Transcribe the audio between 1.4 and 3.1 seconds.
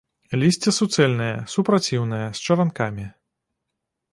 супраціўнае, з чаранкамі.